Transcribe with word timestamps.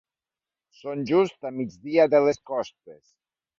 Són 0.77 1.03
just 1.09 1.47
a 1.51 1.53
migdia 1.59 2.09
de 2.17 2.25
les 2.31 2.43
Costes. 2.53 3.15